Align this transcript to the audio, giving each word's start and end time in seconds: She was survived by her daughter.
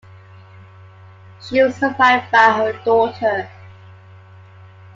She 1.41 1.61
was 1.61 1.75
survived 1.75 2.31
by 2.31 2.53
her 2.53 2.73
daughter. 2.83 3.47